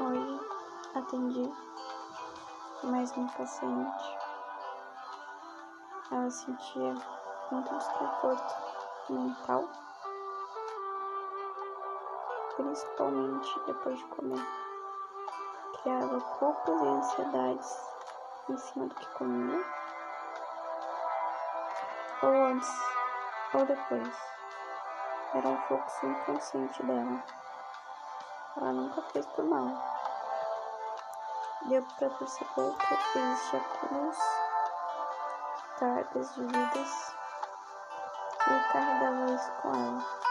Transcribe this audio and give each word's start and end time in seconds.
Hoje 0.00 0.40
atendi 0.94 1.52
mais 2.82 3.12
um 3.12 3.26
paciente. 3.28 4.18
Ela 6.10 6.30
sentia 6.30 6.94
muito 7.50 7.76
desconforto 7.76 8.54
mental, 9.10 9.68
principalmente 12.56 13.60
depois 13.66 13.98
de 13.98 14.04
comer. 14.06 14.46
Criava 15.82 16.20
culpas 16.38 16.82
e 16.82 16.86
ansiedades 16.86 17.76
em 18.48 18.56
cima 18.56 18.86
do 18.86 18.94
que 18.94 19.10
comia, 19.12 19.62
ou 22.22 22.46
antes 22.46 22.70
ou 23.52 23.66
depois. 23.66 24.16
Era 25.34 25.48
um 25.48 25.58
fluxo 25.62 26.06
inconsciente 26.06 26.82
dela. 26.82 27.41
Ela 28.56 28.72
nunca 28.72 29.00
fez 29.02 29.24
por 29.26 29.44
mal. 29.44 29.66
Deu 31.68 31.82
para 31.98 32.10
perceber 32.10 32.76
que 32.76 33.18
existia 33.18 33.60
cruz, 33.60 34.18
cargas 35.78 36.34
de 36.34 36.42
vidas 36.42 37.14
e 38.46 38.72
carregava 38.72 39.32
isso 39.32 39.52
com 39.62 39.68
ela. 39.68 40.22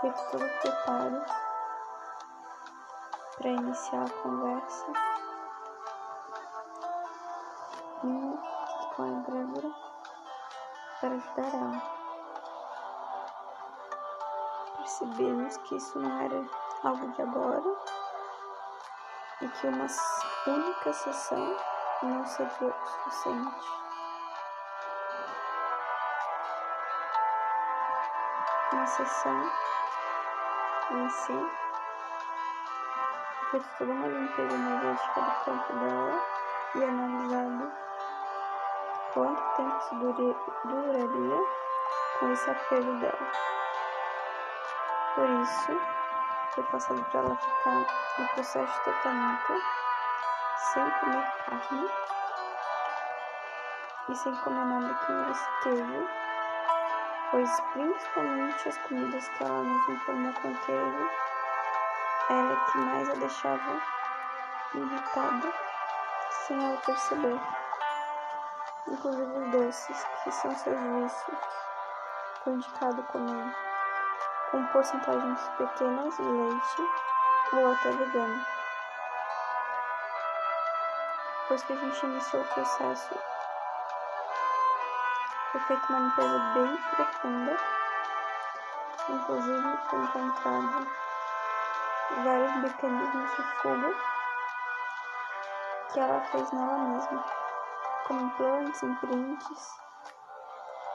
Feito 0.00 0.30
todo 0.30 0.44
o 0.44 0.60
preparo 0.60 1.24
para 3.36 3.50
iniciar 3.50 4.04
a 4.04 4.22
conversa. 4.22 4.86
Com 8.96 9.02
a 9.02 9.08
egrégora 9.08 9.70
para 11.00 11.14
ajudar 11.14 11.54
ela. 11.54 11.97
Percebemos 14.88 15.58
que 15.58 15.76
isso 15.76 15.98
não 15.98 16.18
era 16.22 16.42
algo 16.82 17.12
de 17.12 17.20
agora 17.20 17.76
e 19.42 19.48
que 19.48 19.66
uma 19.66 19.86
única 20.46 20.92
sessão 20.94 21.56
não 22.02 22.24
seria 22.24 22.68
o 22.68 22.86
suficiente. 22.86 23.68
Uma 28.72 28.86
sessão 28.86 29.52
em 30.92 31.10
si 31.10 31.50
foi 33.50 33.60
toda 33.76 33.92
uma 33.92 34.08
limpeza 34.08 34.54
energética 34.54 35.20
do 35.20 35.44
campo 35.44 35.72
dela 35.74 36.24
e 36.74 36.84
analisado 36.84 37.72
quanto 39.12 39.56
tempo 39.56 39.76
isso 39.76 39.94
duraria 40.64 41.46
com 42.18 42.32
esse 42.32 42.50
apego 42.50 42.92
dela. 43.00 43.57
Por 45.18 45.28
isso, 45.28 45.80
foi 46.54 46.62
passado 46.70 47.04
para 47.10 47.18
ela 47.18 47.34
ficar 47.34 47.74
no 48.18 48.28
processo 48.34 48.72
de 48.72 48.84
tratamento 48.84 49.62
sem 50.58 50.90
comer 51.00 51.32
carne 51.44 51.90
e 54.08 54.14
sem 54.14 54.36
comer 54.36 54.64
nada 54.64 54.94
que 54.94 55.10
não 55.10 55.28
esteve, 55.32 56.08
pois 57.32 57.60
principalmente 57.72 58.68
as 58.68 58.78
comidas 58.78 59.28
que 59.30 59.42
ela 59.42 59.60
nos 59.60 59.88
informou 59.88 60.32
com 60.34 60.54
queijo 60.54 61.10
era 62.30 62.56
que 62.70 62.78
mais 62.78 63.10
a 63.10 63.14
deixava 63.14 63.82
irritada 64.72 65.52
sem 66.30 66.64
ela 66.64 66.80
perceber. 66.82 67.40
Inclusive 68.86 69.32
os 69.32 69.50
doces, 69.50 70.06
que 70.22 70.30
são 70.30 70.54
seus 70.54 70.78
vícios, 70.78 71.38
foi 72.44 72.52
indicado 72.52 73.02
comer 73.02 73.67
com 74.50 74.64
porcentagens 74.66 75.40
pequenas 75.58 76.16
de 76.16 76.22
leite 76.22 76.82
ou 77.52 77.72
até 77.72 77.90
vegano. 77.90 78.46
Depois 81.42 81.62
que 81.64 81.72
a 81.72 81.76
gente 81.76 82.06
iniciou 82.06 82.42
o 82.42 82.48
processo, 82.48 83.14
foi 85.52 85.60
feita 85.62 85.86
uma 85.90 86.00
limpeza 86.00 86.38
bem 86.54 86.76
profunda, 86.94 87.56
inclusive 89.08 89.76
foi 89.88 89.98
encontrado 89.98 90.88
vários 92.24 92.56
mecanismos 92.56 93.30
de 93.30 93.42
fuga 93.60 93.94
que 95.92 96.00
ela 96.00 96.20
fez 96.20 96.52
nela 96.52 96.78
mesma, 96.78 97.24
como 98.06 98.20
implantes, 98.20 98.82
imprints. 98.82 99.80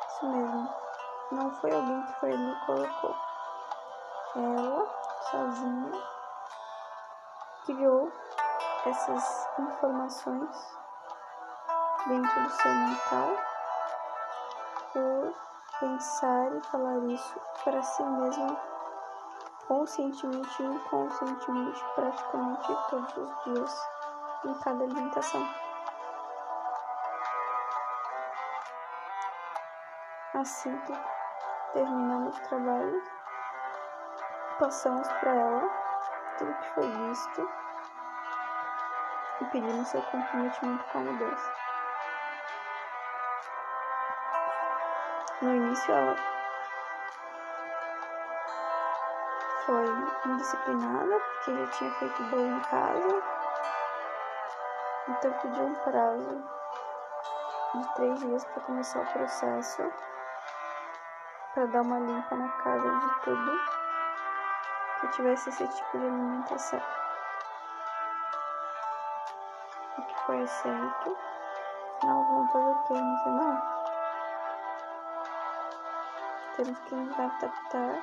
Isso 0.07 0.29
mesmo, 0.29 0.69
não 1.31 1.51
foi 1.55 1.71
alguém 1.71 2.03
que 2.03 2.13
foi 2.19 2.31
ali 2.31 2.51
e 2.51 2.65
colocou 2.65 3.32
ela 4.35 4.87
sozinha 5.29 5.91
criou 7.65 8.11
essas 8.85 9.49
informações 9.59 10.77
dentro 12.07 12.43
do 12.43 12.49
seu 12.49 12.71
mental 12.71 13.29
por 14.91 15.33
pensar 15.79 16.55
e 16.55 16.61
falar 16.67 16.97
isso 17.05 17.39
para 17.63 17.81
si 17.81 18.03
mesma 18.03 18.57
conscientemente 19.67 20.61
e 20.61 20.65
inconscientemente 20.65 21.85
praticamente 21.95 22.77
todos 22.89 23.17
os 23.17 23.43
dias 23.43 23.87
em 24.45 24.53
cada 24.59 24.83
alimentação. 24.83 25.47
Assim 30.33 30.81
terminamos 31.73 32.37
o 32.37 32.41
trabalho, 32.41 33.03
passamos 34.59 35.07
para 35.19 35.35
ela 35.35 35.69
tudo 36.37 36.53
que 36.53 36.69
foi 36.73 36.89
visto 36.89 37.51
e 39.41 39.45
pedimos 39.45 39.87
seu 39.87 40.01
comprometimento 40.03 40.83
com 40.85 40.97
a 40.97 41.01
mudança. 41.01 41.53
No 45.41 45.55
início 45.55 45.93
ela 45.93 46.15
foi 49.65 49.85
indisciplinada 50.25 51.19
porque 51.19 51.57
já 51.57 51.67
tinha 51.67 51.91
feito 51.95 52.23
bolo 52.23 52.45
em 52.45 52.59
casa, 52.61 53.23
então 55.09 55.33
pediu 55.33 55.63
um 55.63 55.75
prazo 55.75 56.43
de 57.75 57.95
três 57.95 58.19
dias 58.19 58.45
para 58.45 58.61
começar 58.63 58.99
o 59.01 59.13
processo 59.13 59.91
para 61.53 61.65
dar 61.67 61.81
uma 61.81 61.99
limpa 61.99 62.35
na 62.35 62.49
casa 62.49 62.89
de 62.89 63.21
tudo 63.21 63.82
que 65.03 65.15
tivesse 65.15 65.49
esse 65.49 65.67
tipo 65.67 65.97
de 65.97 66.05
alimentação. 66.05 66.81
O 69.97 70.01
que 70.01 70.25
foi 70.25 70.41
aceito. 70.41 71.17
Não 72.03 72.25
vão 72.25 72.47
fazer 72.49 72.71
o 72.71 72.83
que? 72.83 73.29
Não. 73.29 73.61
Temos 76.55 76.79
que 76.79 76.95
nos 76.95 77.19
adaptar 77.19 78.01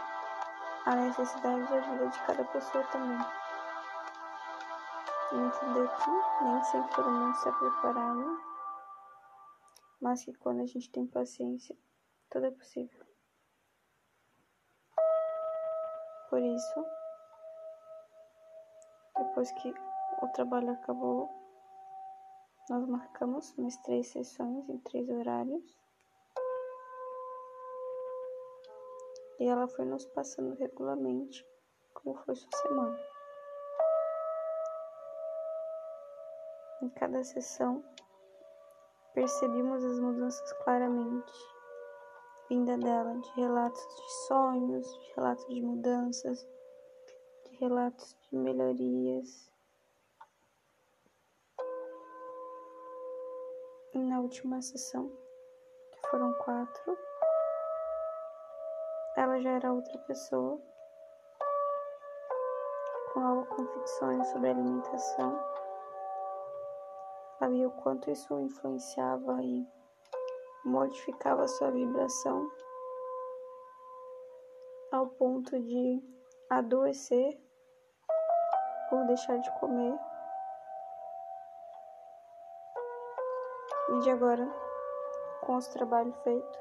à 0.86 0.94
necessidade 0.96 1.66
de 1.66 1.80
vida 1.80 2.06
de 2.08 2.20
cada 2.20 2.44
pessoa 2.44 2.84
também. 2.84 3.18
Entender 5.32 5.88
que 5.88 6.44
nem 6.44 6.64
sempre 6.64 6.94
todo 6.96 7.10
mundo 7.10 7.34
está 7.34 7.52
preparado, 7.52 8.40
mas 10.00 10.24
que 10.24 10.34
quando 10.34 10.62
a 10.62 10.66
gente 10.66 10.90
tem 10.90 11.06
paciência, 11.06 11.76
tudo 12.28 12.46
é 12.46 12.50
possível. 12.50 12.99
Por 16.30 16.40
isso, 16.40 16.86
depois 19.18 19.50
que 19.50 19.74
o 20.22 20.28
trabalho 20.28 20.70
acabou, 20.70 21.28
nós 22.70 22.86
marcamos 22.86 23.52
mais 23.56 23.76
três 23.78 24.06
sessões 24.06 24.68
em 24.68 24.78
três 24.78 25.10
horários. 25.10 25.76
E 29.40 29.48
ela 29.48 29.66
foi 29.66 29.84
nos 29.84 30.06
passando 30.06 30.54
regularmente 30.54 31.44
como 31.94 32.14
foi 32.18 32.36
sua 32.36 32.58
semana. 32.58 32.98
Em 36.82 36.90
cada 36.90 37.24
sessão, 37.24 37.84
percebemos 39.14 39.84
as 39.84 39.98
mudanças 39.98 40.52
claramente 40.62 41.59
vinda 42.50 42.76
dela 42.76 43.16
de 43.16 43.30
relatos 43.36 43.80
de 43.80 44.12
sonhos, 44.26 44.92
de 44.92 45.12
relatos 45.14 45.46
de 45.46 45.62
mudanças, 45.62 46.48
de 47.44 47.56
relatos 47.58 48.16
de 48.28 48.36
melhorias. 48.36 49.52
E 53.94 53.98
na 54.00 54.18
última 54.18 54.60
sessão, 54.60 55.08
que 55.92 56.08
foram 56.10 56.32
quatro, 56.44 56.98
ela 59.16 59.40
já 59.40 59.50
era 59.50 59.72
outra 59.72 59.96
pessoa, 59.98 60.60
com 63.14 63.20
novas 63.20 63.48
convicções 63.48 64.26
sobre 64.26 64.50
alimentação. 64.50 65.40
Viu 67.48 67.68
o 67.68 67.82
quanto 67.82 68.10
isso 68.10 68.38
influenciava 68.40 69.40
e 69.42 69.66
modificava 70.64 71.48
sua 71.48 71.70
vibração 71.70 72.50
ao 74.92 75.06
ponto 75.06 75.58
de 75.60 76.02
adoecer 76.48 77.40
ou 78.92 79.06
deixar 79.06 79.38
de 79.38 79.50
comer. 79.58 79.98
E 83.90 83.98
de 84.00 84.10
agora, 84.10 84.46
com 85.42 85.56
o 85.56 85.72
trabalho 85.72 86.12
feito, 86.24 86.58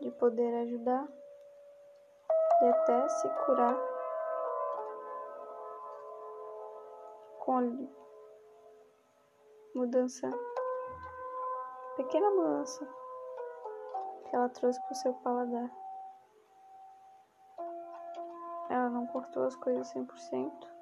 de 0.00 0.10
poder 0.12 0.54
ajudar 0.62 1.08
e 2.62 2.68
até 2.68 3.08
se 3.08 3.28
curar 3.44 3.76
com 7.40 7.58
a 7.58 7.62
mudança, 9.74 10.30
pequena 11.96 12.30
mudança 12.30 12.86
que 14.24 14.34
ela 14.34 14.48
trouxe 14.48 14.80
para 14.82 14.92
o 14.92 14.96
seu 14.96 15.14
paladar. 15.14 15.70
Ela 18.68 18.88
não 18.90 19.06
cortou 19.06 19.44
as 19.44 19.54
coisas 19.56 19.92
100%. 19.94 20.74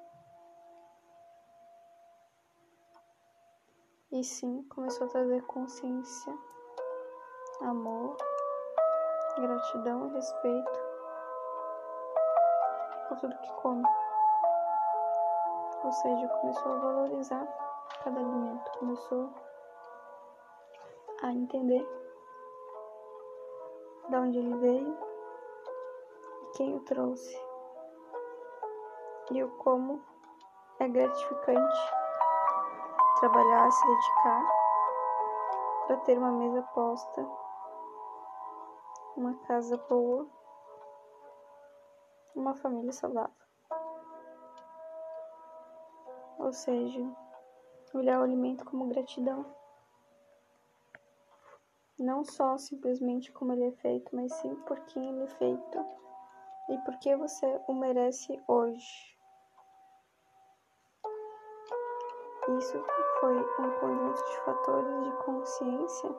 E 4.11 4.23
sim, 4.23 4.63
começou 4.69 5.07
a 5.07 5.09
trazer 5.09 5.41
consciência, 5.43 6.37
amor, 7.61 8.15
gratidão 9.35 10.07
e 10.07 10.13
respeito 10.13 10.79
por 13.07 13.19
tudo 13.19 13.37
que 13.37 13.53
come. 13.53 13.83
Ou 15.83 15.91
seja, 15.91 16.27
começou 16.27 16.71
a 16.73 16.77
valorizar 16.77 17.47
cada 18.03 18.19
alimento, 18.19 18.71
começou 18.79 19.33
a 21.23 21.31
entender 21.31 21.87
de 24.09 24.15
onde 24.15 24.37
ele 24.37 24.55
veio 24.57 24.97
e 26.41 26.57
quem 26.57 26.75
o 26.75 26.81
trouxe. 26.81 27.41
E 29.31 29.41
o 29.41 29.49
como 29.57 30.03
é 30.79 30.87
gratificante 30.87 31.93
trabalhar, 33.21 33.71
se 33.71 33.87
dedicar 33.87 34.51
para 35.87 35.97
ter 36.01 36.17
uma 36.17 36.31
mesa 36.33 36.61
posta, 36.73 37.25
uma 39.15 39.33
casa 39.47 39.77
boa, 39.89 40.27
uma 42.35 42.53
família 42.53 42.91
saudável. 42.91 43.33
Ou 46.37 46.51
seja, 46.51 46.99
olhar 47.93 48.19
o 48.19 48.23
alimento 48.23 48.65
como 48.65 48.87
gratidão. 48.87 49.62
Não 52.03 52.25
só 52.25 52.57
simplesmente 52.57 53.31
como 53.31 53.53
ele 53.53 53.67
é 53.67 53.71
feito, 53.71 54.13
mas 54.13 54.33
sim 54.33 54.53
por 54.67 54.77
quem 54.87 55.07
ele 55.07 55.23
é 55.23 55.27
feito 55.27 55.85
e 56.67 56.77
por 56.79 56.97
que 56.99 57.15
você 57.15 57.61
o 57.65 57.73
merece 57.73 58.43
hoje. 58.45 59.17
Isso 62.57 62.85
foi 63.21 63.37
um 63.37 63.79
conjunto 63.79 64.25
de 64.25 64.37
fatores 64.41 65.03
de 65.05 65.23
consciência, 65.23 66.09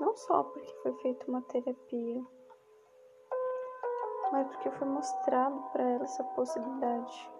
não 0.00 0.16
só 0.16 0.42
porque 0.42 0.74
foi 0.82 0.92
feita 0.94 1.26
uma 1.28 1.42
terapia, 1.42 2.20
mas 4.32 4.48
porque 4.48 4.68
foi 4.72 4.88
mostrado 4.88 5.62
para 5.70 5.84
ela 5.84 6.02
essa 6.02 6.24
possibilidade. 6.24 7.30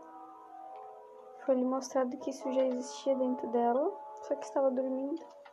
Foi 1.45 1.57
lhe 1.57 1.65
mostrado 1.65 2.17
que 2.19 2.31
isso 2.31 2.53
já 2.53 2.63
existia 2.63 3.17
dentro 3.17 3.49
dela, 3.49 3.93
só 4.23 4.37
que 4.37 4.45
estava 4.45 4.71
dormindo. 4.71 5.44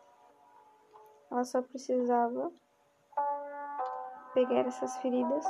Ela 1.31 1.45
só 1.45 1.62
precisava 1.62 2.51
pegar 4.33 4.68
essas 4.68 4.98
feridas 4.98 5.45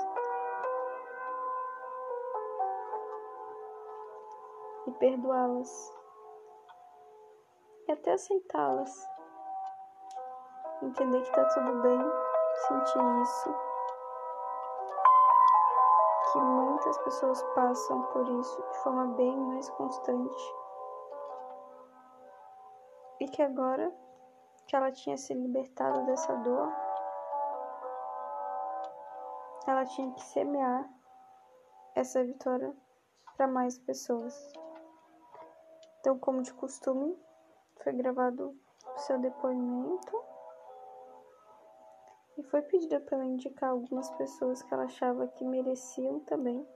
e 4.86 4.92
perdoá-las 4.92 5.92
e 7.88 7.92
até 7.92 8.12
aceitá-las. 8.14 9.10
Entender 10.84 11.24
que 11.24 11.32
tá 11.32 11.46
tudo 11.46 11.82
bem, 11.82 12.00
sentir 12.68 13.22
isso. 13.24 13.56
Que 16.32 16.40
muitas 16.40 16.98
pessoas 17.00 17.44
passam 17.56 18.04
por 18.14 18.30
isso 18.40 18.62
de 18.72 18.78
forma 18.84 19.08
bem 19.16 19.36
mais 19.36 19.68
constante. 19.72 20.56
E 23.20 23.28
que 23.28 23.42
agora 23.42 23.92
que 24.68 24.76
ela 24.76 24.92
tinha 24.92 25.18
se 25.18 25.34
libertado 25.34 26.06
dessa 26.06 26.34
dor, 26.36 26.72
ela 29.68 29.86
tinha 29.86 30.12
que 30.14 30.22
semear 30.22 30.90
essa 31.96 32.24
vitória 32.24 32.76
para 33.38 33.48
mais 33.48 33.78
pessoas. 33.78 34.54
Então, 36.00 36.18
como 36.18 36.42
de 36.42 36.54
costume, 36.54 37.18
foi 37.84 37.94
gravado 37.94 38.56
o 38.96 38.98
seu 39.00 39.20
depoimento 39.20 40.24
e 42.38 42.44
foi 42.44 42.62
pedida 42.62 43.00
para 43.00 43.18
ela 43.18 43.26
indicar 43.26 43.70
algumas 43.70 44.10
pessoas 44.12 44.62
que 44.64 44.74
ela 44.74 44.84
achava 44.84 45.28
que 45.28 45.44
mereciam 45.44 46.20
também 46.22 46.68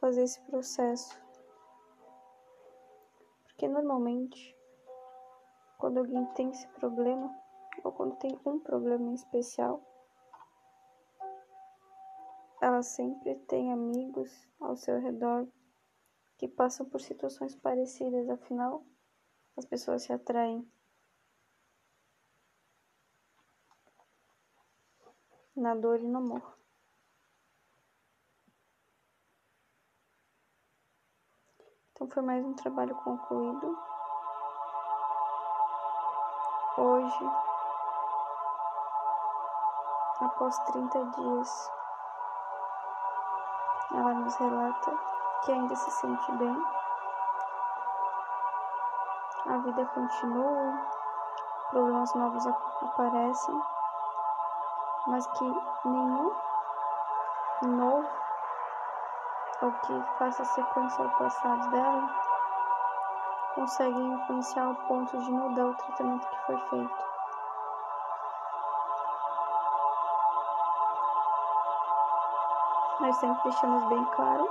fazer 0.00 0.24
esse 0.24 0.40
processo. 0.42 1.20
Porque 3.44 3.68
normalmente, 3.68 4.56
quando 5.82 5.98
alguém 5.98 6.24
tem 6.26 6.48
esse 6.50 6.68
problema, 6.68 7.36
ou 7.82 7.90
quando 7.90 8.14
tem 8.14 8.38
um 8.46 8.60
problema 8.60 9.10
em 9.10 9.14
especial, 9.14 9.82
ela 12.60 12.84
sempre 12.84 13.34
tem 13.48 13.72
amigos 13.72 14.48
ao 14.60 14.76
seu 14.76 15.00
redor 15.00 15.44
que 16.38 16.46
passam 16.46 16.88
por 16.88 17.00
situações 17.00 17.56
parecidas, 17.56 18.30
afinal, 18.30 18.86
as 19.56 19.64
pessoas 19.64 20.04
se 20.04 20.12
atraem. 20.12 20.64
Na 25.56 25.74
dor 25.74 25.98
e 25.98 26.06
no 26.06 26.18
amor. 26.18 26.58
Então 31.90 32.08
foi 32.08 32.22
mais 32.22 32.44
um 32.44 32.54
trabalho 32.54 32.94
concluído. 33.02 33.91
Hoje, 36.74 37.30
após 40.22 40.58
30 40.58 41.04
dias, 41.04 41.70
ela 43.92 44.14
nos 44.14 44.34
relata 44.36 44.98
que 45.42 45.52
ainda 45.52 45.76
se 45.76 45.90
sente 45.90 46.32
bem. 46.32 46.66
A 49.48 49.58
vida 49.58 49.84
continua, 49.84 50.80
problemas 51.72 52.14
novos 52.14 52.46
aparecem, 52.46 53.62
mas 55.08 55.26
que 55.26 55.44
nenhum 55.84 56.34
novo 57.64 58.08
ou 59.60 59.72
que 59.72 60.02
faça 60.18 60.42
sequência 60.42 61.04
ao 61.04 61.10
passado 61.18 61.70
dela 61.70 62.31
consegue 63.54 63.98
influenciar 63.98 64.66
ao 64.66 64.74
ponto 64.74 65.18
de 65.18 65.30
mudar 65.30 65.66
o 65.66 65.74
tratamento 65.74 66.28
que 66.28 66.46
foi 66.46 66.56
feito. 66.56 67.04
Nós 73.00 73.16
sempre 73.16 73.42
deixamos 73.44 73.84
bem 73.88 74.04
claro 74.16 74.48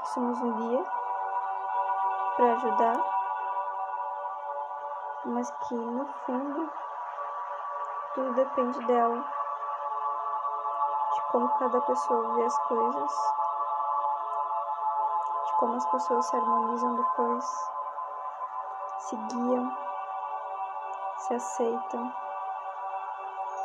que 0.00 0.08
somos 0.08 0.40
um 0.40 0.52
guia 0.52 0.84
para 2.36 2.52
ajudar 2.52 3.14
mas 5.26 5.50
que 5.50 5.74
no 5.74 6.06
fundo 6.26 6.70
tudo 8.14 8.32
depende 8.34 8.78
dela, 8.86 9.24
de 11.12 11.22
como 11.32 11.48
cada 11.58 11.80
pessoa 11.80 12.34
vê 12.34 12.44
as 12.44 12.58
coisas, 12.68 13.12
como 15.58 15.76
as 15.76 15.86
pessoas 15.86 16.26
se 16.26 16.36
harmonizam 16.36 16.94
depois, 16.96 17.44
se 18.98 19.16
guiam, 19.16 19.76
se 21.18 21.34
aceitam 21.34 22.12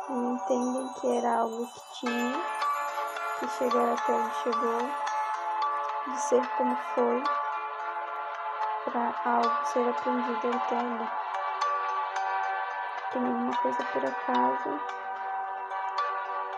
e 0.08 0.12
entendem 0.12 0.88
que 0.94 1.16
era 1.16 1.40
algo 1.40 1.66
que 1.66 1.80
tinha 2.00 2.42
que 3.38 3.48
chegar 3.48 3.92
até 3.92 4.12
onde 4.12 4.34
chegou, 4.36 4.90
de 6.06 6.16
ser 6.20 6.48
como 6.56 6.76
foi, 6.94 7.22
para 8.84 9.14
algo 9.24 9.66
ser 9.66 9.88
aprendido 9.88 10.46
entendo. 10.46 11.10
Que 13.10 13.18
nenhuma 13.18 13.56
coisa 13.56 13.84
por 13.92 14.04
acaso 14.04 14.80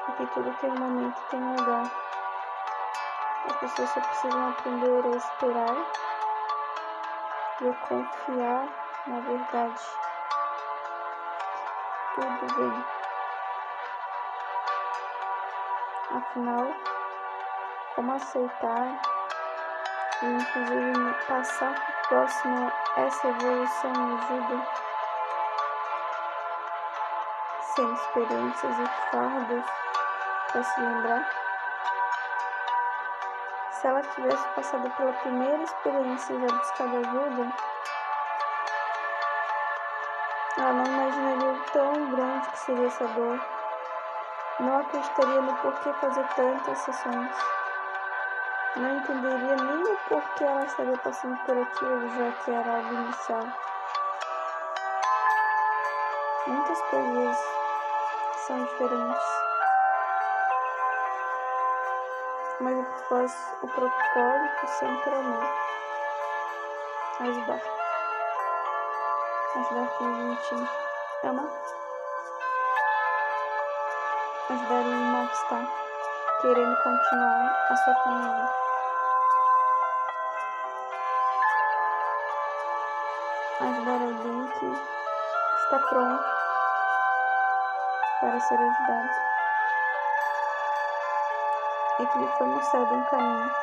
e 0.08 0.12
que 0.12 0.26
tudo 0.26 0.52
tem 0.60 0.70
um 0.70 0.78
momento 0.78 1.20
tem 1.30 1.42
um 1.42 1.61
pessoas 3.62 3.90
só 3.90 4.00
precisam 4.00 4.48
aprender 4.48 5.04
a 5.04 5.16
esperar 5.16 5.76
e 7.60 7.68
a 7.68 7.74
confiar 7.74 8.68
na 9.06 9.20
verdade. 9.20 9.82
Tudo 12.14 12.54
bem. 12.56 12.84
Afinal, 16.10 16.74
como 17.94 18.12
aceitar 18.14 19.00
e 20.22 20.26
inclusive 20.26 21.14
passar 21.28 21.74
para 21.74 21.94
o 21.94 22.08
próximo 22.08 22.72
essa 22.96 23.28
evolução 23.28 23.92
me 23.92 24.14
ajuda 24.14 24.66
sem 27.74 27.92
experiências 27.94 28.78
e 28.78 29.10
fardos 29.10 29.64
para 30.50 30.62
se 30.62 30.80
lembrar. 30.80 31.41
Se 33.82 33.88
ela 33.88 34.00
tivesse 34.00 34.48
passado 34.50 34.88
pela 34.96 35.12
primeira 35.12 35.60
experiência 35.60 36.34
e 36.34 36.40
já 36.40 36.84
ajuda, 36.84 37.52
ela 40.56 40.72
não 40.72 40.84
imaginaria 40.84 41.50
o 41.50 41.64
tão 41.72 42.10
grande 42.12 42.48
que 42.50 42.58
seria 42.60 42.86
essa 42.86 43.08
dor. 43.08 43.40
Não 44.60 44.78
acreditaria 44.78 45.40
no 45.40 45.56
porquê 45.56 45.92
fazer 45.94 46.24
tantas 46.36 46.78
sessões. 46.78 47.36
Não 48.76 48.98
entenderia 48.98 49.56
nem 49.56 49.82
o 49.82 49.96
porquê 50.08 50.44
ela 50.44 50.64
estaria 50.64 50.98
passando 50.98 51.36
por 51.38 51.58
aquilo, 51.58 52.08
já 52.10 52.32
que 52.44 52.50
era 52.52 52.76
algo 52.76 52.94
inicial. 52.94 53.48
Muitas 56.46 56.82
coisas 56.82 57.36
são 58.46 58.64
diferentes. 58.64 59.41
Mas 63.12 63.30
o 63.60 63.68
propósito, 63.68 64.66
sempre 64.78 65.10
é 65.10 65.18
o 65.18 65.22
mesmo. 65.22 65.50
Ajudar. 67.20 67.60
Ajudar 69.54 69.98
quem 69.98 70.08
a 70.08 70.14
gente 70.14 70.70
ama. 71.22 71.50
Ajudar 74.48 74.86
o 74.86 74.88
irmão 74.88 75.26
que 75.26 75.34
está 75.34 75.60
querendo 76.40 76.76
continuar 76.82 77.66
a 77.68 77.76
sua 77.76 77.94
caminhada. 78.02 78.50
Ajudar 83.60 83.92
alguém 83.92 84.48
que 84.58 84.66
está 85.64 85.78
pronto 85.80 86.24
para 88.22 88.40
ser 88.40 88.54
ajudado. 88.54 89.41
E 92.02 92.06
que 92.06 92.18
lhe 92.18 92.26
foi 92.36 92.48
mostrado 92.48 92.94
um 92.96 93.04
caminho. 93.04 93.54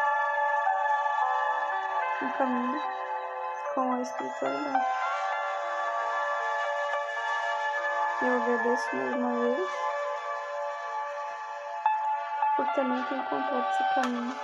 Um 2.22 2.32
caminho 2.38 2.82
com 3.76 3.94
a 3.94 4.00
espiritualidade. 4.00 4.86
Eu 8.22 8.42
agradeço 8.42 8.96
mais 8.96 9.14
uma 9.14 9.40
vez 9.42 9.70
por 12.56 12.68
também 12.76 13.04
ter 13.04 13.16
encontrado 13.16 13.70
esse 13.72 13.94
caminho. 13.96 14.40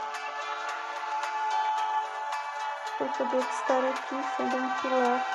Por 2.98 3.10
poder 3.18 3.38
estar 3.38 3.86
aqui 3.86 4.24
sendo 4.36 4.58
um 4.58 4.70
pilar 4.82 5.26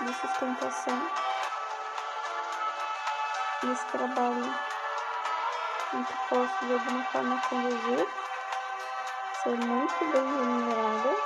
de 0.00 0.12
sustentação 0.12 1.10
nesse 3.62 3.86
trabalho 3.86 4.75
em 5.96 6.04
que 6.04 6.12
posso 6.28 6.66
de 6.66 6.72
alguma 6.74 7.02
forma 7.04 7.40
conduzir, 7.48 8.06
ser 9.42 9.56
muito 9.56 9.98
bem 10.12 10.30
remunerada 10.30 11.16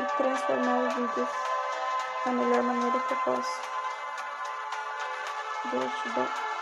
e 0.00 0.16
transformar 0.16 0.94
vidas 0.94 1.28
da 2.24 2.32
melhor 2.32 2.62
maneira 2.64 2.98
que 3.00 3.12
eu 3.12 3.18
posso. 3.18 3.60
Gratidão. 5.70 6.53